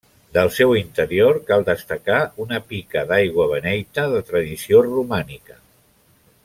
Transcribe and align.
Del 0.35 0.47
seu 0.53 0.71
interior 0.77 1.37
cal 1.49 1.65
destacar 1.67 2.17
una 2.47 2.61
pica 2.73 3.05
d'aigua 3.13 3.49
beneita 3.55 4.09
de 4.15 4.23
tradició 4.31 4.83
romànica. 4.89 5.63